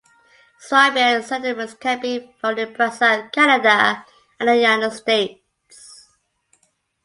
[0.57, 4.03] Swabian settlements can be found in Brazil, Canada,
[4.39, 6.07] and the United States.